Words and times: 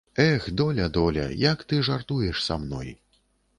Эх, 0.27 0.43
доля, 0.59 0.87
доля, 0.95 1.27
як 1.51 1.61
ты 1.73 1.81
жартуеш 1.91 2.43
са 2.49 2.61
мной. 2.67 2.93